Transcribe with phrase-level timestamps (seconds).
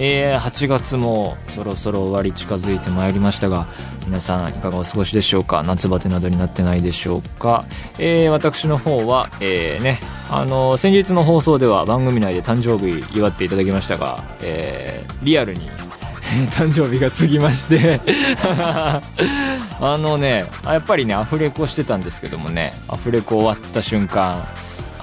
[0.00, 3.66] えー、8月もそろそろ終わり近づいてまいりましたが
[4.06, 5.62] 皆さんいかがお過ごしでしょうか？
[5.64, 7.64] 夏バテなどになってないでしょうか、
[7.98, 9.98] えー、私の方は、えー、ね
[10.30, 15.68] あの先日の放送では番組内で誕生日祝っていただきましたが、えー、リアルに
[16.52, 18.00] 誕生日が過ぎまして
[19.80, 24.46] あのねやっぱりねアフレコしてたんですけどもねアフレコ終わった瞬間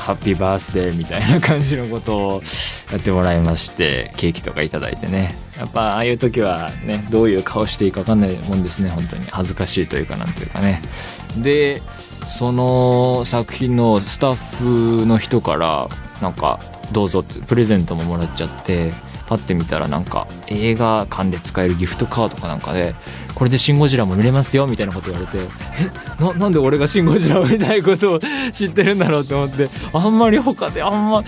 [0.06, 2.44] ハッピーバースデーみたいな感じのことを
[2.92, 5.36] やってもらいましてケーキとか頂いてね。
[5.58, 8.90] やっぱああいう時はねどういう顔していいかわかんないもんですね。
[8.90, 9.26] 本当に。
[9.26, 10.80] 恥ずかしいというかなんというかね。
[11.40, 11.82] で
[12.28, 15.90] その作品のスタッフの人から
[16.22, 16.60] なんか
[16.92, 18.94] どうぞってプレゼントももらっちゃって
[19.28, 22.96] パッて見たらなんか映画館で使えるギフトカードかなんかで
[23.34, 25.46] これでシン・ゴジラも見れますよみたいなこと言われて
[26.20, 28.20] えななんで俺がシン・ゴジラを見たいことを
[28.54, 31.24] 知ってるんだろうと思ってあんまり他であんま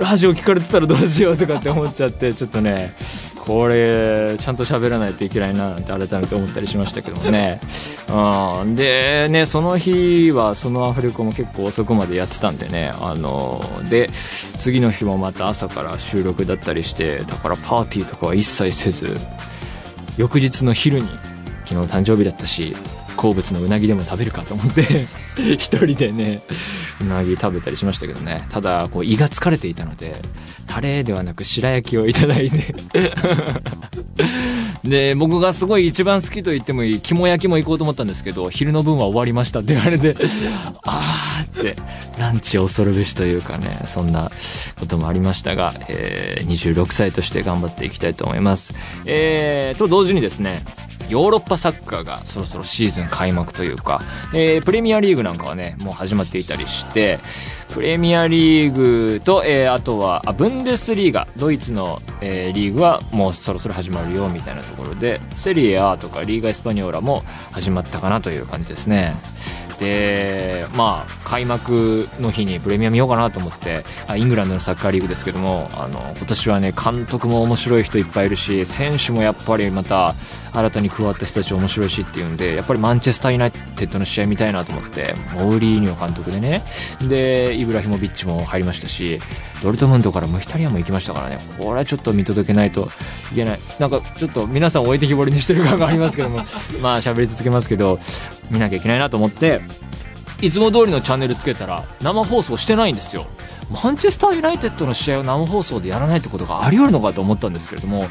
[0.00, 2.94] ラジオ聞かれてたらどうしようとかって思っちゃってちょっとね
[3.44, 7.60] これちゃんと喋らないといけないなって改めて思ったりしましたけどもね、
[8.08, 12.92] うん、でねその日はそのアフレコも結構遅くまでやってたんでね。
[13.00, 19.18] あので次の日もまた朝から収録だったりしてだからパーティーとかは一切せず
[20.16, 21.08] 翌日の昼に
[21.66, 22.76] 昨日誕生日だったし
[23.16, 24.82] 好物のうなぎでも食べるかと思って。
[25.58, 26.42] 一人でね。
[27.00, 28.46] うなぎ食べたりしましたけどね。
[28.50, 30.20] ただこう胃が疲れていたので
[30.66, 32.72] タレではなく白焼きをいただいて。
[34.84, 40.16] で僕がすごい一番好きと言ってもいい肝焼きも行こうと思ったんですけど昼の分は終わりましたって言われて
[40.84, 41.76] あーって
[42.18, 44.30] ランチ恐るべしというかねそんな
[44.78, 48.74] こともありましたが、えー、26歳として頑張っていきたいと思います。
[49.06, 50.64] えー、と同時にですね
[51.08, 57.18] ヨーロッパサッカーがそろそろシーズン開幕というか、えー、プレミアリーグなんかはね、もう始まっていたりして、
[57.72, 67.22] プレミアリーグと、えー、あとは、あ、ブンデスリーガ、ドイツの、えー、リーグはもうそろそろ始まるよ、みたいなところで、セリエ A とかリーガエスパニョーラも
[67.52, 69.14] 始まったかなという感じですね。
[69.82, 80.14] で、まあ、開幕の日にプレミア見ようかなと思って、あイングランドのサッカーリーグですけども、あの、今年はね、監督も面白い人いっぱいいるし、選手もやっぱりまた、
[80.54, 86.62] 新たに加わった人たち面白いしっていうんで、やっぱりマンチェスターユナイテッドの試合見たいなと思って、モーリーニョ監督でね、
[87.00, 89.18] で、イブラヒモビッチも入りましたし、
[89.62, 92.88] ドルトムントからムヒタリアも行きましたからね、これはちょっと見届けないと
[93.32, 93.60] いけない。
[93.78, 96.44] なんかちょっと皆さん置いてきぼりにしてる感がありますけども、
[96.82, 97.98] まあ喋り続けますけど、
[98.52, 99.60] 見なきゃいけないなと思って、
[100.40, 103.26] いつも通りのチャンネルつけたら生放送してないんですよ。
[103.72, 108.04] マンチェスターユナイテッドの試合を生放送でやらないってことがあり得るのかと思ったんですけれども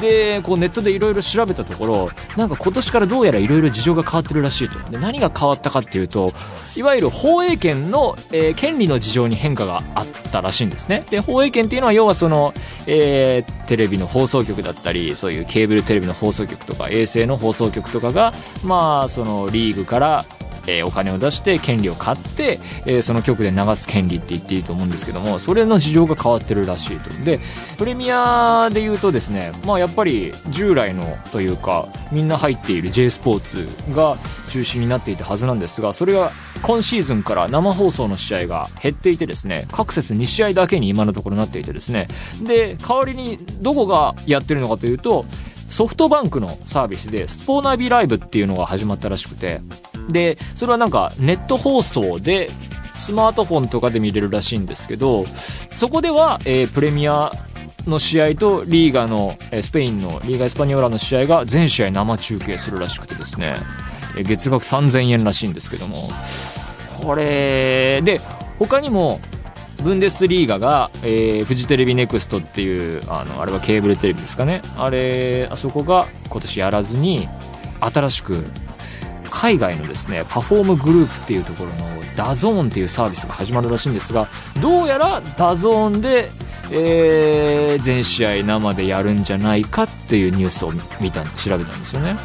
[0.00, 4.78] でこうネットでいろいろ調べたところなんか今年からどうやらいろいろ事情が変わってるらしいと。
[4.90, 6.32] で何が変わったかっていうと
[6.74, 11.04] いわゆる放映権の、えー、権利の事情に変化があったらしいんですね。
[11.10, 12.54] で放映権っていうのは要はその、
[12.86, 18.32] えー、テレビの放送局だったりそういうケーブルテレビの放送局とか衛星の放送局とかが
[18.64, 20.24] まあそのリーグから
[20.66, 27.10] えー、お金を出して権利を買って、えー、その曲で流す権利って言っていいと思うんですけどもそれの事情が変わってるらしいと。
[27.24, 27.40] で
[27.78, 34.16] プレミアで言うとですねまあやっぱり従来のというかみんな入っている J スポーツが
[34.50, 36.30] 中心になっていたはずなんですがそれが
[36.62, 42.08] 今シーズンから生放送の試合が減っていてですね各節2試合だけに今のところなっていてですね。
[42.42, 45.24] で代わりにどこがやってるのかというと
[45.68, 49.60] ソフトバンクのサービスでスポーナビライブっていうのが始まったらしくて
[50.08, 52.50] でそれはなんかネット放送で
[52.98, 55.24] スマートフォンとかで見れるらしいんですけど
[55.76, 57.32] そこでは、えー、プレミア
[57.86, 63.56] の試合とリーガの、え、スペインのリーガ・エスパニョーラの試合が全試合生中継するらしくてですね、
[64.16, 66.10] え、月額3000円らしいんですけども。
[67.02, 68.20] これで
[68.60, 69.18] 他にも
[69.82, 74.62] ブンデスリーガが、えー、フジテレビネクストっていうあのあれはケーブルテレビですかね。
[74.76, 77.28] あれあそこが今年やらずに
[77.80, 78.44] 新しく
[79.32, 84.28] 海外のですね Perform Group っていうところのダゾーンっていうサービスが始まるらしいんですが
[84.60, 86.30] どうやら DAZN で、
[86.70, 92.16] えー、全試合生でやるんじゃないかっていうニュースを見た調べたんですよね。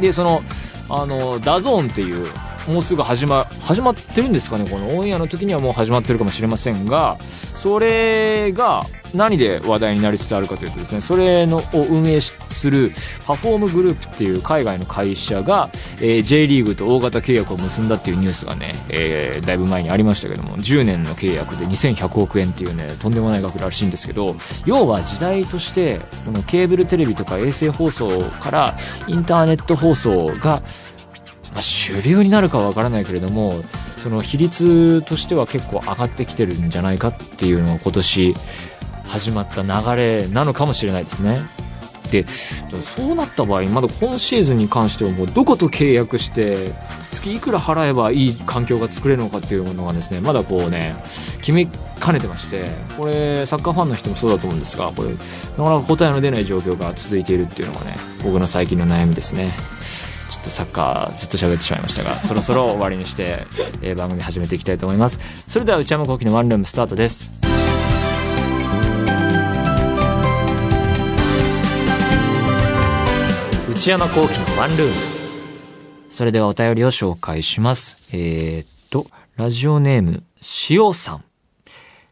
[0.00, 0.42] でその
[0.88, 2.26] あの DAZN っていう
[2.68, 7.18] もうすぐ始ま始まってるんですかねこのオンエアの時にはもう始まってるかもしれませんが
[7.60, 8.84] それが
[9.14, 12.90] 何で話題になりつつあるかというとですねそれのを運営する
[13.26, 15.68] パフォームグループっていう海外の会社が、
[16.00, 28.76] えー J リーグと大型契約を結んだっていうニュースがね、えーだいぶ前にありましたけども10年の契約で2100億円っていうねとんでもない額らしいんですけど要は時代としてこのケーブルテレビとか衛星放送から
[29.06, 30.62] インターネット放送が
[31.52, 33.60] まあ、主流になるかはわからないけれども
[34.02, 38.34] その比率としては結構上がってきてるんじゃないかっていうのが今年
[39.04, 41.40] 始まった流れなのかもしれないですね。
[42.10, 46.72] でそうなった場合まだ今シーズンに関してはもうどこと契約して
[47.12, 50.96] 月いくら払えばいい環境が作れるのかっていうのがですねまだこうね
[51.38, 55.22] 決めかねてましてこれサッカーファンの人もそうだと思うんですがこれなか
[55.62, 59.52] なか答えの出ない状況が続いているっていうのがね僕の最近の悩みですね。
[60.30, 63.46] ちょっとサッカーずっと喋ってしまいましたが そろそろ終わりにして、
[63.82, 65.18] えー番組始めていきたいと思います。
[65.48, 67.28] それでは内山聖輝のワンルームスタートです。
[73.68, 74.94] 内山聖輝のワンルーム。
[76.08, 77.96] それではお便りを紹介します。
[78.12, 79.06] えー、っと
[79.36, 80.22] ラジオネーム
[80.70, 81.24] 塩さん。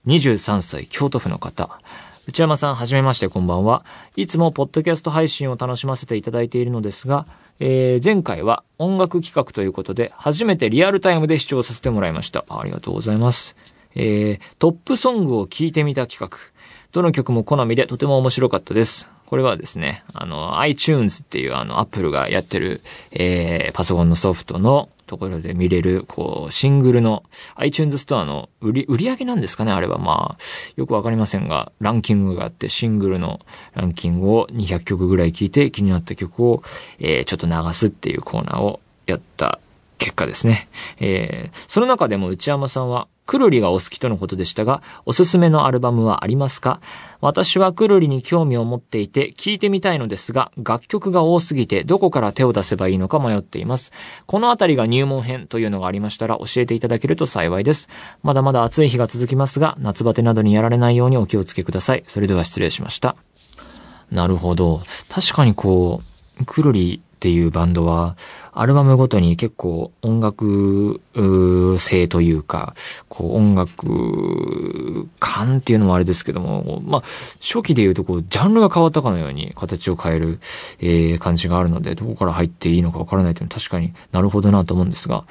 [0.06, 1.80] 23歳京都府の方。
[2.28, 3.86] 内山さん、はじめまして、こんばんは。
[4.14, 7.26] いつもポッドキャスト配信を楽しませていただいているのですが、
[7.60, 12.44] えー前回は音楽企画ということで、初めてリアルタイムで視聴させてもらいました。
[12.48, 13.56] ありがとうございます。
[13.94, 16.38] えートップソングを聴いてみた企画。
[16.92, 19.10] どの曲も好みでとても面白かったです。
[19.26, 22.80] これはですね、あの、iTunes っていうあの、Apple がやってる、
[23.12, 27.24] えーパソコンのソフトのところで見れる、こう、シングルの
[27.56, 30.42] iTunes ストアの売り、売り上げなんですかねあれはまあ、
[30.76, 33.40] よくわかりませんが、ランキングがあって、シングルの
[33.74, 36.62] ランキングを200曲ぐらい聴いて気になった曲を、
[37.00, 39.58] えーちょっと流すっていうコーナーをやった
[39.98, 40.68] 結果ですね。
[41.00, 46.80] えーその中でも内山さんは、くるりがお好きとのことでしたが、おすすめのアルバムはありますか？
[47.20, 53.92] 私はくるりに興味を持っていて、聴いてみたいのですが、楽曲が多すぎて、どこから手を出せばいいのか迷っています。
[54.24, 57.90] このあたりが入門編というのがありましたら、教えていただけると幸いです。
[58.22, 62.04] まだまだ暑い日が続きますが、夏バテなどにやられないようにお気をつけください。
[62.06, 63.14] それでは失礼しました。
[64.10, 64.80] なるほど。
[65.10, 66.00] 確かにこ
[66.40, 68.16] う、くるりっていうバンドは、
[68.52, 71.00] アルバムごとに結構音楽
[71.80, 72.76] 性というか、
[73.08, 77.02] こう音楽感っていうのもあれですけども、まあ、
[77.40, 80.38] 初期で言うとこう、ジャンルが変わったかのように形を変える、
[80.78, 85.24] えー感じがあるので、どこから入っていいのかわからないというのは確かになるほどなと思うんですが、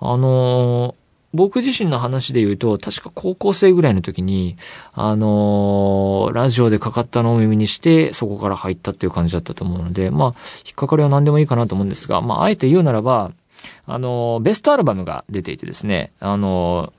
[0.00, 1.03] あのー
[1.34, 4.56] 僕自身の話で言うと、確か高校生ぐらいの時に、
[4.92, 10.28] あのーラジオでかかったのを耳にして、そこから入ったっていう感じだったと思うので、まあ、
[10.64, 13.32] 引っかかりは何でもいいかなと思うんですが、まあ、あえて言うならば、
[13.86, 16.92] あのーベストアルバムが出ていてですね、あの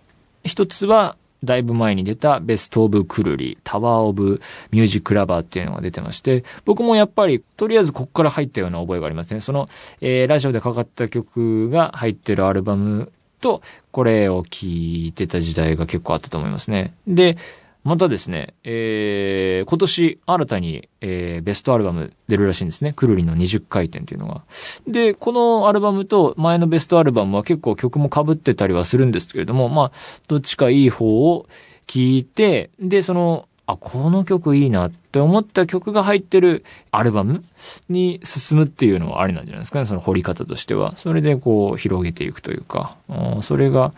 [0.44, 4.42] ー一つは、だいぶ前に出たベストオブクルリ、タワーオブ
[4.72, 9.40] ミュージックラバーっていうのが出てまして、僕もやっぱり、とりあえずここから入ったような覚えがありますね。
[9.42, 9.70] その、
[10.02, 13.12] えーラジオでかかった曲が入ってるアルバム
[13.46, 13.62] と、
[13.92, 16.96] これを聴いてた時代が結構あったと思いますね。
[17.06, 17.38] で、
[17.84, 22.94] またですね、えー今年新たに、えーベストアルバム出るらしいんですね。
[22.94, 24.42] くるりの20回転っていうのが。
[24.88, 29.92] で、このアルバムと前のベストアルバムは結構曲も被ってたりはするんですけれども、まあ、
[30.28, 31.46] どっちかいい方を
[31.86, 37.44] 聴いて、で、その、あ、この曲いいなって思った曲が入ってるアルバム
[37.90, 39.86] に進むっていうのはありなんじゃないですかね。
[39.86, 40.92] その掘り方としては。
[40.94, 43.94] それでこう広げていくというか、うんそれが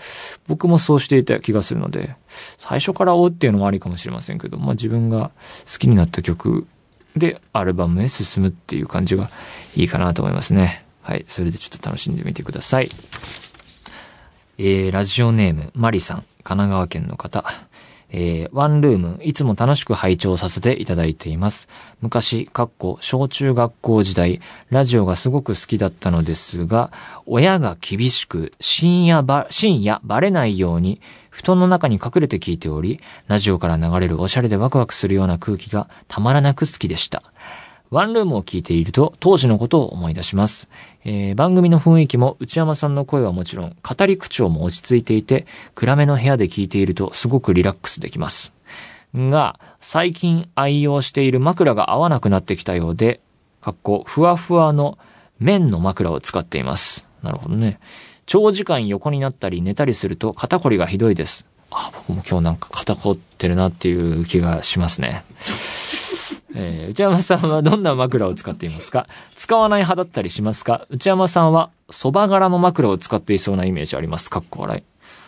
[0.47, 2.15] 僕もそうしていた気がするので、
[2.57, 5.31] 最初から追うっていうのもありかもしれませんけど、まあ自分が
[5.71, 6.65] 好きになった曲
[7.17, 9.29] でアルバムへ進むっていう感じが
[9.75, 10.85] いいかなと思いますね。
[11.01, 11.25] はい。
[11.27, 12.89] それでちょっと楽しんでみてください。
[14.57, 17.43] えー、ラジオネーム、マリさん、神奈川県の方。
[18.09, 21.67] えー、ワンルーム、いつも楽しく拝聴させていただいています。
[22.01, 26.91] 昔、かっこ、小中学校時代、ラジオがすごく好きだったのですが、
[27.25, 37.21] 親が厳しく、深夜ば、深夜バレないように、布団の中に隠れて聞いており、ラジオから流れるおしゃれでワクワクするような空気がたまらなく好きでした。
[37.89, 40.67] ワンルームを聞いていると当時のことを思い出します。
[41.05, 48.51] えー番組の雰囲気も内山さんの声はもちろん語り口調も落ち着いていて暗めの部屋で聞いているとすごくリラックスできます。
[49.13, 53.21] が、最近愛用している枕が合わなくなってきたようで、
[53.61, 54.97] かっこふわふわの
[55.39, 57.05] 綿の枕を使っています。
[57.23, 57.79] なるほどね。
[58.25, 61.45] 長時間横になったり寝たりすると肩こりがひどいです。
[61.71, 65.23] あ、僕も今日なんか肩こってるなっていう気がしますね。
[66.59, 69.05] えー内山さんはどんな枕を使っていますか？
[69.35, 70.87] 使わない派だったりしますか？
[70.89, 74.31] 内山さんは蕎麦柄の枕を使っていそうなイメージあります。
[74.31, 74.83] かっこ笑い。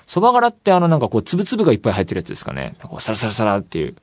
[0.08, 2.76] 蕎麦柄ってあのなんかこう、つぶつぶがいっぱい入ってるやつですかね。
[2.82, 3.96] こうサラサラサラっていう。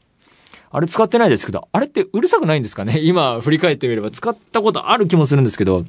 [0.70, 3.00] あれ使ってないですけど、あれってうるさくないんですかね？
[3.00, 5.84] 今振り返ってみれば使ったことある気もするんですけど、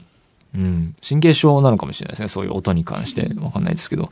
[0.58, 0.96] うん。
[1.08, 2.28] 神経症なのかもしれないですね。
[2.28, 3.30] そういう音に関して。
[3.40, 4.10] わかんないですけど。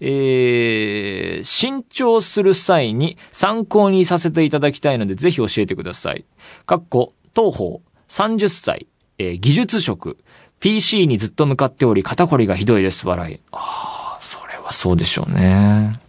[0.00, 6.24] えー、新調する際に参考にさせていただきたいので、ぜひ教えてください。
[6.64, 8.86] かっこ、東方、30歳、
[9.18, 10.16] えー技術職、
[10.60, 13.06] PC にずっと向かっており、肩こりがひどいです。
[13.06, 13.40] 笑い。
[13.52, 16.00] ああ、それはそうでしょうね。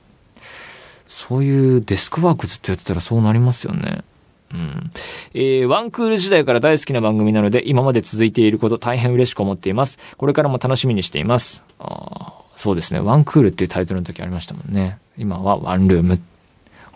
[1.08, 4.04] そういうデスクワークずっとやってたらそうなりますよね。
[4.56, 4.92] うん。
[5.34, 10.00] えー、ワンクール時代から大好きな番組なので、今まで続いていること大変嬉しく思っています。
[10.18, 11.64] これからも楽しみにしています。
[11.80, 13.02] あそうですね。
[13.02, 15.00] ワンクールっていうタイトルの時ありましたもんね。
[15.18, 16.20] 今はワンルーム。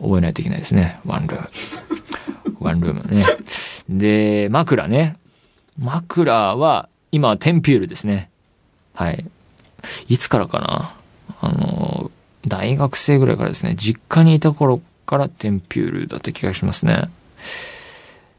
[0.01, 0.99] 覚えないといけないですね。
[1.05, 1.49] ワンルーム。
[2.65, 3.25] ワンルームね。
[3.89, 5.17] で、枕ね。
[5.77, 8.29] 枕は、今はテンピュールですね。
[8.95, 9.25] はい。
[10.07, 10.93] いつからかな
[11.41, 12.11] あの、
[12.47, 17.09] 大学生ぐらいからですね、実家にいた頃からテンピュールだった気がしますね。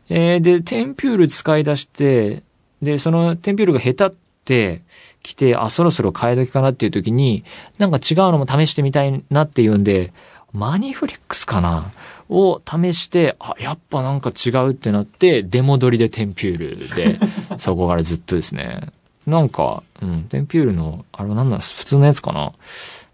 [0.09, 2.43] えーで、テンピュール使い出して、
[2.83, 4.83] で、そのテンピュールが下手って
[5.23, 7.45] きて、あ、そろそろ替え時かなっていう時に、
[7.79, 10.13] なんか違うのも試してみたいなっていうんで、
[10.53, 11.93] マニフリックスかな？
[12.29, 17.21] を試して、あ、やっぱなんか違うってなって、出戻りでテンピュールで、
[17.59, 18.89] そこからずっとですね。
[19.27, 22.53] なんか、うん、テンピュールの、あれは何なん普通のやつかな？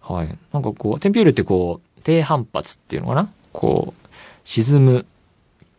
[0.00, 0.28] はい。
[0.52, 3.28] なんかこう、テンピュールってこう、低反発っていうのかな？
[3.52, 4.08] こう、
[4.44, 5.06] 沈む。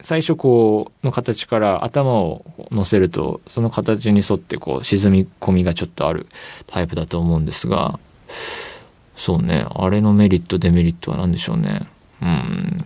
[0.02, 6.28] 最初こう、の形から頭を乗せると、その形に沿ってこう、沈み込みがちょっとある
[6.68, 8.00] タイプだと思うんですが、
[9.16, 11.82] そうね、あれのメリット、デメリットは何でしょうね。
[12.22, 12.86] うん。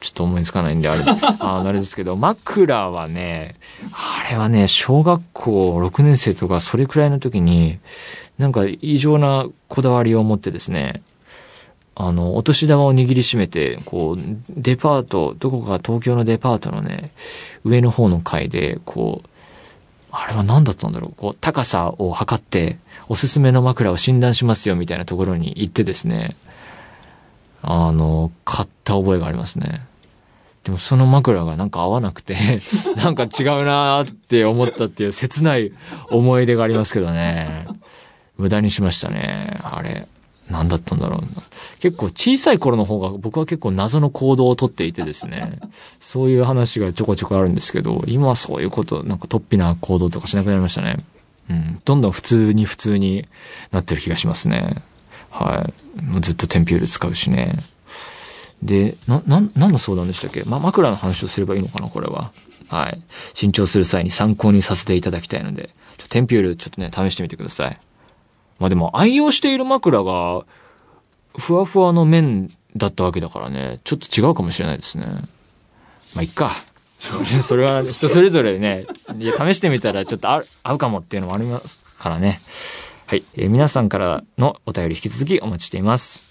[0.00, 1.02] ちょっと思いつかないんで、あれ、
[1.40, 3.56] ああれですけど、枕はね、
[3.92, 7.78] あれはね、小学校6年生とかそれくらいの時に、
[8.38, 11.02] なんか異常なこだわりを持ってですね、
[12.00, 14.18] あの、お年玉を握りしめて、こう、
[14.50, 17.10] デパート、どこか東京のデパートのね、
[17.64, 19.28] 上の方の階で、こう、
[20.12, 22.78] あれは何だったんだろう、こう、高さを測って、
[23.08, 26.36] おすすめの枕を診断しますよ、みたいなところに行ってですね、
[27.62, 29.88] あの、買った覚えがありますね。
[30.62, 32.36] でもその枕がなんか合わなくて、
[32.96, 35.72] なんか違うなーって思ったっていう切ない
[36.10, 37.66] 思い出がありますけどね。
[38.36, 39.58] 無駄にしましたね。
[39.64, 40.06] あれ。
[40.50, 41.28] 何だったんだろうな。
[41.80, 45.60] 結構小さい頃の方が僕は結構謎の行動をとっていてですね。
[46.00, 51.04] そういう話がちょこちょこあるんですけど、今はそういうこと、なんか突飛な行動とかしなくなりましたね。
[51.50, 51.80] うん。
[51.84, 53.26] どんどん普通に普通に
[53.72, 54.82] なってる気がしますね。
[55.30, 56.02] はい。
[56.02, 57.62] もうずっとテンピュール使うしね。
[58.62, 60.42] で、な、な、何の相談でしたっけ？
[60.44, 62.32] ま、枕の話をすればいいのかなこれは。
[62.68, 63.02] はい。
[63.34, 67.78] 新調する際に参考にさせていただきたいので、ちょテンピュールちょっとね、試してみてください。
[68.58, 70.44] まあでも、愛用している枕が、
[71.36, 75.06] ふわふわの面だったわけだからね、ちょっと違うかもしれないですね。
[76.14, 76.52] まあ、いっか。
[77.42, 78.86] それは人それぞれね、
[79.18, 82.40] いや、試してみたらちょっと合うかもっていうのもありますからね。
[83.06, 83.22] はい。
[83.36, 86.22] えー皆さんからのお便り引き続きお待ちしています。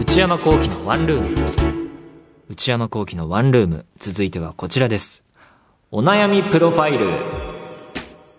[0.00, 1.67] 内山幸喜のワンルーム。
[2.58, 3.86] 内山幸喜のワンルーム。
[4.00, 5.22] 続いてはこちらです。
[5.92, 7.06] お悩みプロファイル。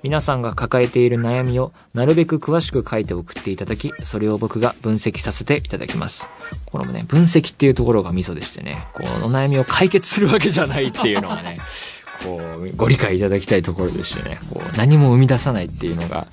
[0.04, 6.28] 皆さんが抱えている悩みをなるべく詳しく書いて送っていただき、それを僕が分析させていただきます。
[6.66, 11.56] このね、分析っていうところがミソでしてね、こう、お悩みを解決するわけじゃないっていうのがね、
[12.26, 16.28] こう、ご理解いただきたいところでしてね、こう、何も生み出さないっていうのが、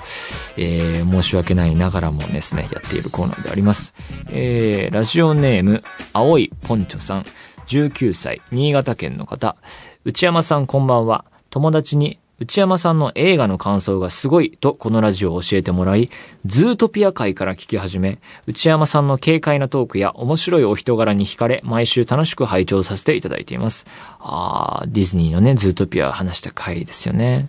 [0.57, 3.95] えー、申し訳ないながらもですね、やっているコーナーであります。
[4.31, 7.25] えー、ラジオネーム、青いポンチョさん、
[7.67, 9.57] 19歳、新潟県の方、
[10.05, 11.25] 内山さんこんばんは。
[11.51, 16.11] 友達に、内山さんの映画の感想がすごいとこのラジオを教えてもらい、
[16.45, 23.87] ズートピア界から聞き始め、内山さんの軽快なトークや面白いお人柄に惹かれ、毎週楽しく拝聴させていただいています。
[24.21, 27.49] あー、ディズニーのね、ズートピア話した回ですよね。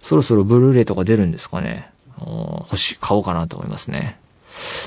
[0.00, 1.90] そろそろブルーレイとか出るんですかね。
[2.18, 4.19] 欲しい、買おうかなと思いますね。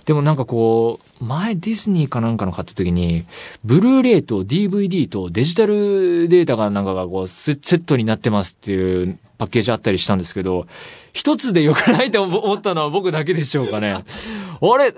[0.05, 3.25] でもなんかこう、前ディズニーかなんかの買った時に、
[3.63, 10.67] ブルーレイと DVD とデジタルデータがなんかがこうセットになってますっていうパッケージあったりしたんですけど、
[11.11, 14.03] 一つでよくないと思ったのは僕だけでしょうかね。
[14.61, 14.93] あれ、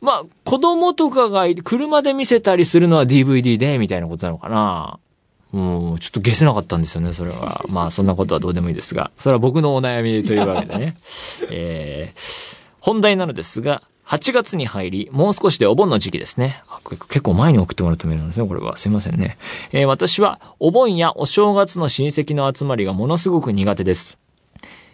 [0.00, 4.98] まあ、子供とかが車で見せたりするのは DVD で、みたいなことなのかな。
[5.52, 7.64] うん、ちょっと消せなかったんですよね、それは。
[7.68, 9.10] まあ、そんなことはどうでもいいですが。
[9.18, 10.96] それは僕のお悩みというわけでね。
[11.50, 12.55] えー、
[12.86, 16.62] 本題なのですが、8月に入り、もう少しでお盆の時期ですね。
[17.08, 18.76] 結構前に送ってもらったメールなんですね、これは。
[18.76, 19.38] すいませんね。
[19.72, 24.18] えー、私は、お盆やお正月の親戚の集まりがものすごく苦手です。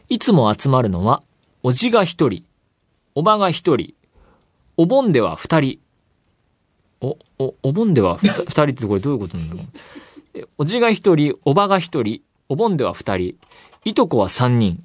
[0.09, 1.23] いつも集まるのは、
[1.63, 2.47] おじが一人、
[3.15, 3.93] おばが一人、
[4.79, 5.79] お盆では二人。
[7.03, 9.61] お、お、お盆では二人ってこれどういうことなんだろ
[10.41, 10.49] う。
[10.57, 13.35] おじが一人、おばが一人、お盆では二人、
[13.85, 14.83] いとこは三人。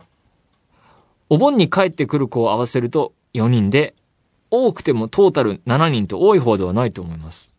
[1.30, 3.94] お盆に帰ってくる子を合わせると4人で
[4.50, 7.50] 多くてもトータル7人と多い方ではないと思います。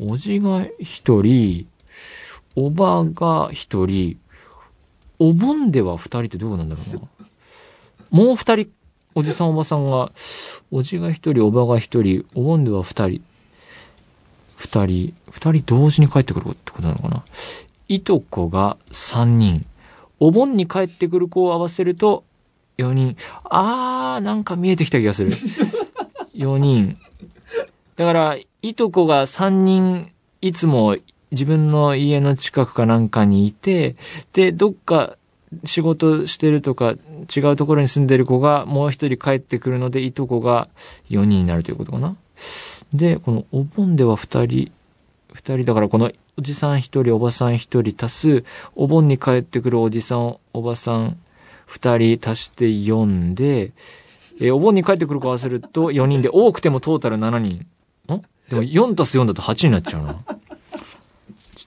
[0.00, 1.66] おじが1人、
[2.54, 4.18] おばが1人、
[5.18, 7.00] お盆では2人ってどうなんだろうな。
[8.10, 8.70] もう2人、
[9.16, 10.12] おじさんおばさんが、
[10.70, 13.22] おじが1人、おばが1人、お盆では2人、
[14.56, 17.24] 2人、2人同時に帰ってくるってことなのかな。
[17.88, 19.66] いとこが3人。
[20.20, 22.24] お盆に帰ってくる子を合わせると
[22.78, 23.16] 4人。
[23.44, 25.32] あー、なんか見えてきた気がする。
[26.34, 26.96] 4人。
[27.96, 30.96] だから、いとこが3人、いつも
[31.32, 33.96] 自分の家の近くかなんかにいて、
[34.32, 35.16] で、どっか
[35.64, 36.94] 仕事してるとか、
[37.34, 40.68] 違うところに住んでる子がもう一人帰ってくるので、いとこが
[41.10, 42.16] 4人になるということかな。
[42.94, 44.72] で、このお盆では2人、
[45.34, 47.56] 2人だからこのおじさん1人、おばさん1
[47.92, 48.44] 人足す、
[48.76, 51.18] お盆に帰ってくるおじさん、おばさん
[51.68, 53.72] 2人足して4で、
[54.40, 57.66] えー、お盆に帰ってくる子合わせると4人で、多くてもトータル7人。
[58.12, 58.22] ん？
[58.48, 60.14] でも4足す4だと8になっちゃうな。
[60.14, 60.38] ちょっ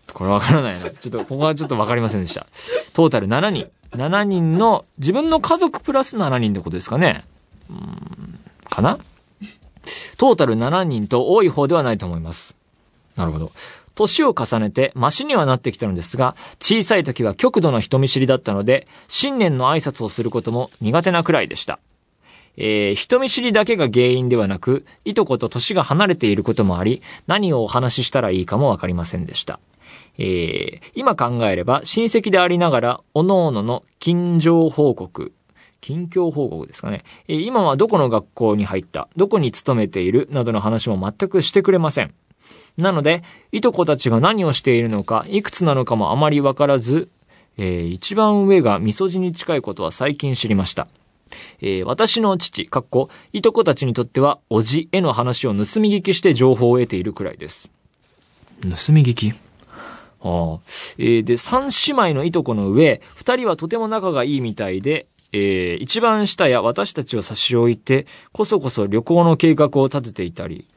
[0.08, 0.90] とこれわからないな。
[0.90, 2.48] ちょっと、ここはちょっとわかりませんでした。
[2.94, 3.70] トータル7人。
[3.92, 7.26] 7人の、自分の家族プラス7人ってことですかね。
[7.70, 8.40] うん、
[8.70, 8.98] かな？
[10.18, 12.56] トータル7人と多い方ではないと思います。
[13.16, 13.52] なるほど。
[13.96, 21.80] 年を重ねてマシにはなってきたのですが、小さい時は極度の人見知りだったので、新年の挨拶をすることも苦手なくらいでした。
[22.58, 29.60] えー、人見知りだけが原因ではなく、いとこと年が離れていることもあり、何をお話ししたらいいかもわかりませんでした。
[30.18, 35.34] えー、今考えれば親戚でありながら、各々の近所報告、
[35.80, 37.04] 近況報告ですかね。
[37.28, 42.14] え、今はどこの学校に入った、どこに勤めている、などの話も全くしてくれません。
[42.78, 47.10] なので、いとこたちが何をしているのか、いくつなのかもあまりわからず、
[47.58, 50.88] えー、一番上が味噌汁に近いことは最近知りました。
[51.62, 57.70] えー、私の父、かっこ、いとこたちにとっては、おじへの話を盗み聞きして情報を得ているくらいです。
[58.62, 59.32] 盗み聞き？
[59.32, 59.34] あ
[60.24, 60.60] あ。
[60.98, 70.68] えー、で、三姉妹のいとこの上、二人はとても仲がいいみたいで、えー、一番下や私たちを差し置いて、こそこそ旅行の計画を立てていたり、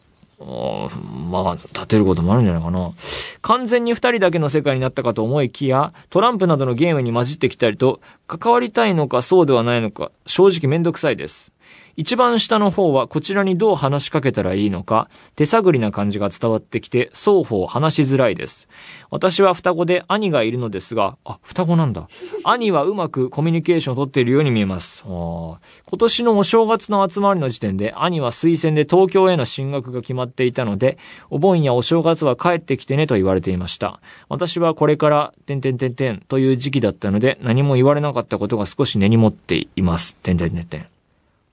[0.44, 2.92] まあ、立てることもあるんじゃないかな。
[3.40, 11.53] 完全に二人だけの世界になったかと思いきや、トランプなどのゲームに混じってきたりと、関わりたいのかそうではないのか、正直めんどくさいです。
[11.96, 18.68] 一番下の方はこちらにどう話しかけたらいいのか、手探りな感じが伝わってきて、双方話しづらいです。
[19.11, 22.09] 私は双子で兄がいるのですが、あ、双子なんだ。
[22.44, 25.04] 兄はうまくコミュニケーションを取っているように見えます。
[25.04, 25.59] 今
[25.98, 30.98] 年のお正月の集まりの時点で、兄は推薦で東京への進学が決まっていたので、
[31.30, 34.00] お盆やお正月は帰ってきてねと言われていました。
[34.28, 40.14] 私はこれから、てんてんてんてんという時期だったので、何も言われなかったことが少し根に持っています。
[40.16, 40.93] てんてんてんてん。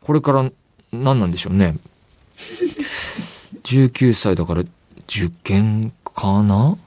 [0.01, 0.51] これから
[0.91, 1.77] 何なんでしょうね。
[3.63, 6.77] 19歳だから受験かな？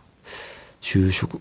[0.80, 1.40] 就職？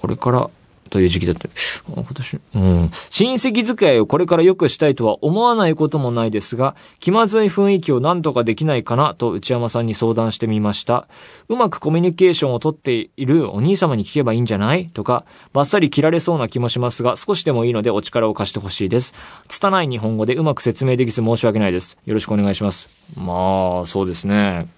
[0.00, 0.50] これから
[0.90, 1.48] という時期だった。
[1.88, 2.90] 今年、うん。
[3.10, 11.08] 親戚付き合いをこれから良くしたいとは思わないこともないですが、気まずい雰囲気を何とかできないかなと内山さんに相談してみました。
[11.48, 14.90] うまくコミュニケーションをとっているお兄様に聞けばいいんじゃない？
[14.90, 19.14] とか、バッサリ切られそうな気もしますが、少しでもいいのでお力を貸してほしいです。
[19.48, 21.96] 拙い日本語でうまく説明できず申し訳ないです。
[22.04, 22.88] よろしくお願いします。
[23.16, 24.68] まあ、そうですね。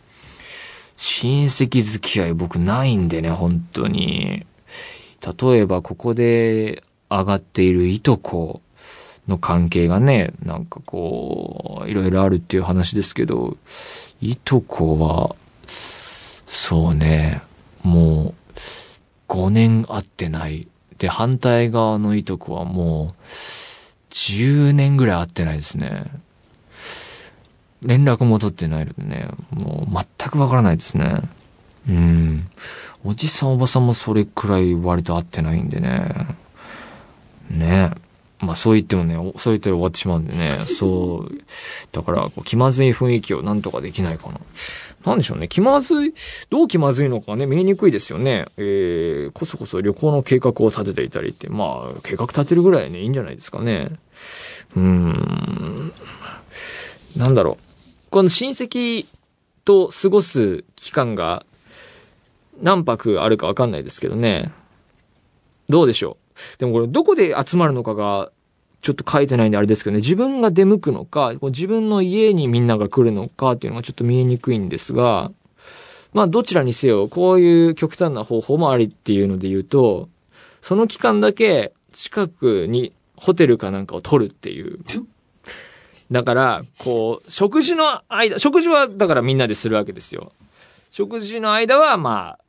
[0.97, 4.47] 親戚付き合い僕ないんでね、本当に。
[5.27, 8.61] 例えばここで上がっているいとこ
[9.29, 13.57] の関係がね、なんかこう、いろいろあるっていう話ですけど、
[14.21, 15.37] いとこは、
[16.47, 17.43] そうね、
[17.83, 18.35] も
[19.29, 20.69] う、5年会ってない。
[20.99, 23.23] で、反対側のいとこはもう、
[24.11, 26.11] 10年ぐらい会ってないですね。
[27.83, 31.23] 連絡も取ってないのでね、もう全くわからないですね。
[31.89, 32.49] うん。
[33.07, 36.37] おじさんおばさんもそれくらい割と合ってないんでね。
[37.49, 37.93] ね
[38.41, 40.59] まあそう言ってもね、そう言ったら終わってしまうんでね。
[40.67, 41.31] そう。
[41.93, 44.41] だから、気まずい雰囲気をなんとかできないかな。
[45.05, 45.47] なんでしょうね。
[45.47, 46.15] 気まずい、
[46.51, 48.47] どう気まずいのかね、見えにくいですよね。
[48.57, 53.93] えー、こそこそ旅行の計画を立てていたりって、まあ、計画立てるぐらいね、いいんじゃないですかね。
[54.75, 55.93] うーん。
[57.15, 58.11] なんだろう。
[58.11, 59.07] この親戚
[59.65, 61.46] と過ごす期間が
[62.61, 64.53] 何泊あるかわかんないですけどね。
[65.69, 66.17] どうでしょ
[66.57, 66.59] う。
[66.59, 68.31] でもこれどこで集まるのかが
[68.83, 75.33] ちょっと書いてないんであれですけどね、自分が出向くのか、自分の家にみんなが来るのかっていうのがちょっと見えにくいんですが、
[76.13, 80.09] まあどちらにせよ、こういう極端な方法もありっていうので言うと、
[80.63, 84.79] その期間だけ近くにホテルかなんかを取るっていう。
[86.11, 90.33] だから、こう、食事の間、食事はだからみんなでするわけですよ。
[90.93, 92.46] 食事の間は、まあ、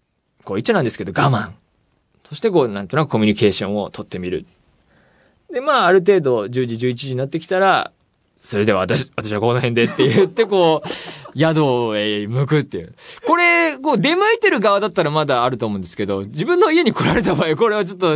[0.48, 1.52] こう言っちゃなんですけど我慢。
[2.30, 4.46] そしてこう、なんとなくコミュニケーションを取ってみる。
[5.52, 7.92] で、まあ、ある程度、10時、11時になってきたら、
[8.40, 10.88] それでは私、私はこの辺でって言って、こう、
[11.38, 12.94] 宿へ向くっていう。
[13.26, 18.16] これ、こう、出向いてる側だったらまだあると思うんですけど、自分の家に来られた場合、これはちょっと、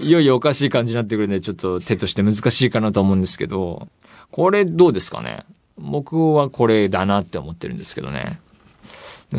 [0.00, 3.88] いよいよおかしい感じになってくるんで、ちょっと手として難しいかなと思うんですけど、
[4.30, 5.44] これどうですかね？
[5.78, 8.40] 僕はこれだなって思ってるんですけどね。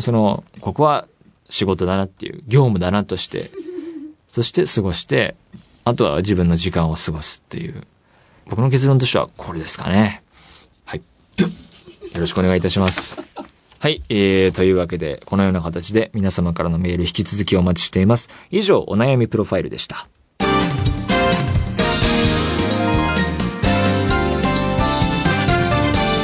[0.00, 1.06] その、ここは
[1.52, 3.50] 仕事だなっていう、業務だなとして、
[4.32, 5.36] そして過ごして、
[5.84, 7.86] あとは自分の時間を過ごすっていう。
[8.46, 10.22] 僕の結論としてはこれですかね。
[10.86, 11.02] はい。
[11.38, 11.50] よ
[12.20, 13.20] ろしくお願いいたします。
[13.78, 14.00] はい。
[14.08, 18.30] えー、というわけで、このような形で皆様からのメール引き続きお待ちしています。
[18.50, 20.08] 以上、お悩みプロファイルでした。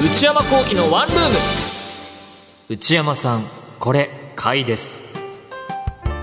[0.02, 1.36] 内山幸喜のワンルーム
[2.70, 3.44] 内山さん、
[3.78, 5.07] これ、買いです。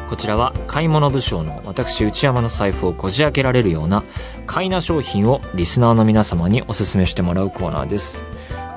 [0.10, 4.04] こちらは買い物部署の私内山の財布をこじ開けられるような
[4.46, 8.24] 買いな商品をリスナーの皆様におすすめしてもらうコーナーです。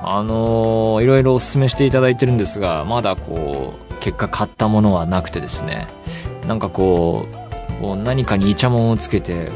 [0.01, 5.87] あのー、いろいろおすすめしていただいてるんですがまだこう結果買ったものはなくてですね。
[6.47, 7.27] なんかこ
[7.77, 9.51] うこう何かにイチャモンをつけて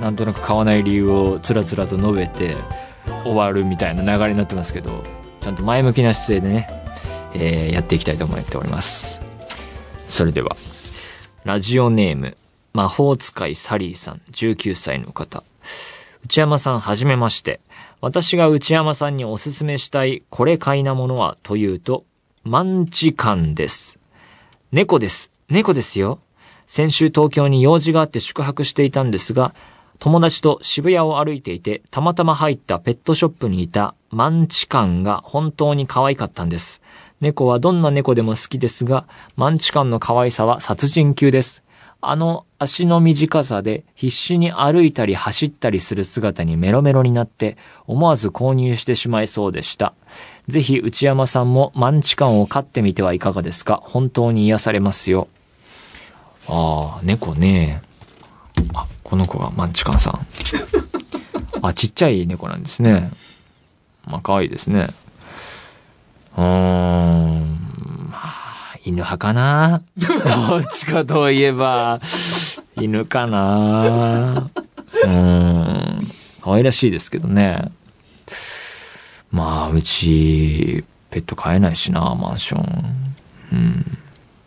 [0.00, 2.56] なんとなく買わない理由をつらつらと述べて
[3.24, 5.02] 終わるみたいな流れになってますけど
[5.40, 6.68] ちゃんと前向きな姿勢でね、
[7.34, 9.20] えー、やっていきたいと思っております。
[10.08, 10.56] それでは。
[11.44, 12.38] ラジオネーム、
[12.72, 15.42] 魔法使いサリーさん、19歳の方。
[16.24, 17.60] 内山さん、はじめまして。
[18.00, 22.04] 私が内山さんにおすすめしたい、これ買いなものは、というと、
[22.44, 23.98] マンチカンです。
[24.72, 25.30] 猫です。
[25.50, 26.18] 猫ですよ。
[26.66, 29.54] 先週東京に用事があって宿泊していたんですが、
[29.98, 36.80] 友達と渋谷を歩いていて、たまたま入ったペットショップにいたマンチカンが本当に可愛かったんです。
[37.20, 41.62] 猫はどんな猫でも好きですが、マンチカンの可愛さは殺人級です。
[42.06, 49.94] あの足の短さで必死に歩いたり走ったりする姿にメロメロになって思わず購入してしまいそうでした。
[50.46, 53.80] ぜひ内山さんもマンチカンを飼ってみてはいかがですか？
[53.82, 55.28] 本当に癒されますよ。
[56.46, 57.80] ああ、猫ね。
[58.74, 60.26] あ、この子がマンチカンさん。
[61.62, 63.10] あ、ちっちゃい猫なんですね。
[64.06, 64.88] まあ、可愛いですね。
[66.36, 66.44] うん、
[68.10, 72.00] まあ、犬派かなどっちかといえば、
[72.76, 74.50] 犬かな
[75.04, 77.70] うん、可愛らしいですけどね。
[79.30, 83.16] まあ、うち、ペット飼えないしな、マンション。
[83.52, 83.98] うん。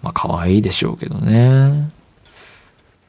[0.02, 1.90] まあ、可愛いでしょうけどね。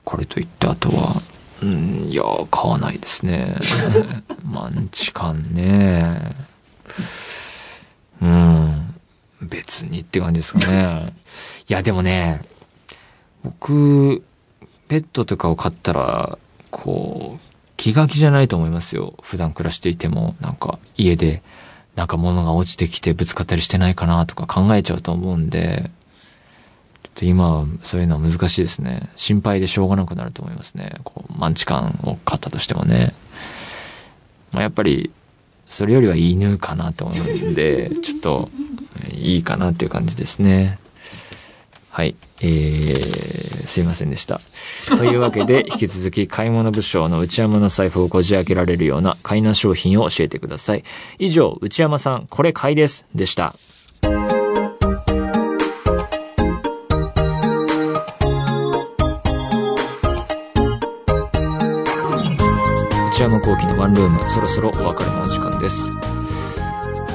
[0.05, 1.21] これといってあとは、
[1.63, 3.55] うん、いや、買わないですね。
[4.45, 6.35] マンチカンね。
[8.21, 8.95] うん。
[9.43, 11.13] 別にって感じですかね。
[11.69, 12.43] いや、でもね、
[13.43, 14.23] 僕、
[14.89, 16.39] ペットとかを飼ったら、
[16.71, 17.41] こう、
[17.77, 19.15] 気が気じゃないと思いますよ。
[19.23, 21.43] 普段暮らしていても、なんか家で、
[21.95, 25.91] なんか物が落ちてきてぶつかったりしてないかなとか考えちゃうと思うんで、
[27.03, 29.11] ちょっと今はそういうのは難しいですね。
[29.17, 30.97] 心配でしょうがなくなると思いますね。
[31.05, 33.15] こう、マンチカンを飼ったとしてもね。
[34.53, 35.11] まあ、やっぱり、
[35.69, 38.51] それよりは犬かなと思うんで、 ちょっと
[39.15, 40.79] いいかなっていう感じですね。
[41.91, 42.15] はい。
[42.41, 44.41] えー、すいませんでした。
[44.89, 50.85] というわけで、 引き続き買い物部署の内山の財布をこじ開けられるような買いな商品を教えてください。
[51.19, 53.05] 以上、内山さん、これ買いです。
[53.15, 53.57] でした。
[63.79, 65.93] ワンルーム、そろそろお別れのお時間です。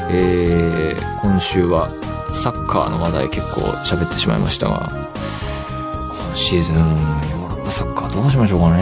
[0.09, 1.89] えー、今週は
[2.33, 8.81] サッカーの話題結構喋ってしまいましたが、今シーズン、ヨーロッパサッカーどうしましょうかね。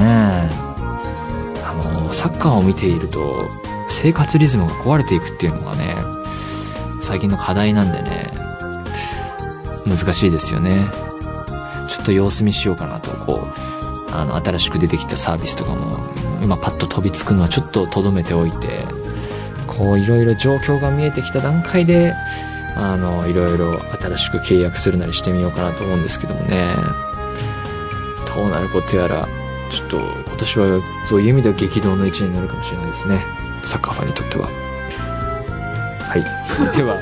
[1.65, 3.50] あの、サッカーを見ていると、
[3.89, 5.96] 生活リズムが壊れていくっていうのがね、
[7.02, 8.32] 最近の課題なんでね、
[9.88, 10.86] 難しいですよね。
[11.89, 16.11] ちょっと様子見しようかなと、こう、あの、新しく出てきたサービスとかも、
[16.41, 18.80] 今パッと飛びつくのはちょっと留めておいて、
[19.67, 22.13] こういろいろ状況が見えてきた段階で、
[22.75, 26.67] あの、いろいろ新しく契約するなりしてみようかなと思うんですけどもね。
[28.36, 29.27] どうなることやら、
[29.69, 33.21] ちょっと今年はそういう意味では激動の一年になるかもしれないですね。
[33.63, 34.47] サッカーファンにとっては。
[34.47, 36.23] はい。
[36.75, 36.97] では、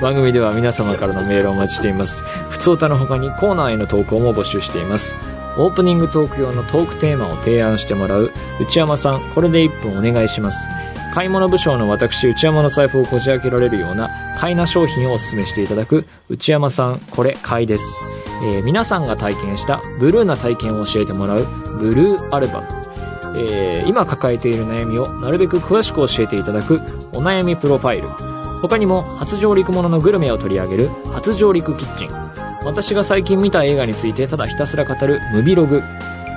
[0.00, 2.22] 番組では皆様からのメールをお待ちしています。
[2.48, 5.14] 普通歌の他にコーナーへの投稿も募集しています。
[5.56, 10.66] オープニングトーク用のトークテーマを提案してもらう内山さん、これで1分お願いします。
[11.14, 17.86] 買い物部将の私内山の財布をこじ開けられるような買いな商品をお勧めしていただく内山さん、これ買いです。
[18.42, 21.46] えー皆さんが体験したブルーな体験を教えてもらう
[21.78, 22.66] ブルーアルバム。
[23.38, 26.80] えー今抱えている悩みをなるべく詳しく教えていただく
[27.12, 28.08] お悩みプロファイル。
[28.60, 32.08] 他にも初上陸もののグルメを取り上げる初上陸キッチン。
[32.64, 35.82] 私が最近見た映画についてただひたすら語るムビログ。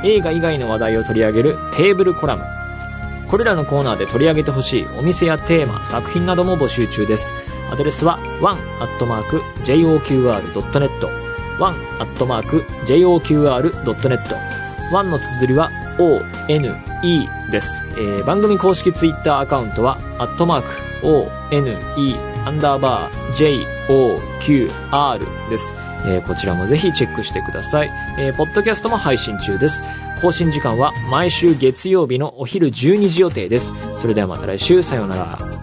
[0.04, 2.44] 映画以外の話題を取り上げるテーブルコラム。
[3.28, 7.34] これらのコーナーで取り上げてほしいお店やテーマ、作品なども募集中です。
[7.72, 8.88] アドレスは one.joqr.net
[11.60, 12.62] one.joqr.net
[14.92, 17.84] ワンの綴りは one です。
[17.92, 20.68] えー番組公式ツイッターアカウントは、アットマーク
[21.52, 21.78] one
[22.46, 25.87] アンダーバー joqr です。
[26.06, 27.92] えーこちらもぜひチェックしてください。
[28.18, 29.82] えーポッドキャストも配信中です。
[30.22, 33.72] 更新時間は毎週月曜日のお昼12時予定です。
[34.02, 35.57] それではまた来週、さようなら。